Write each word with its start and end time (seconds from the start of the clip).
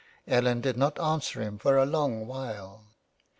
Ellen 0.25 0.61
did 0.61 0.77
not 0.77 0.99
answer 0.99 1.43
him 1.43 1.59
for 1.59 1.77
a 1.77 1.85
long 1.85 2.25
while. 2.25 2.87